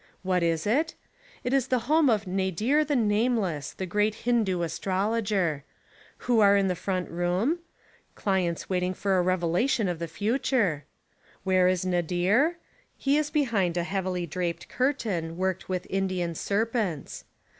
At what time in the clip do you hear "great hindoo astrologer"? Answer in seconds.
3.85-5.63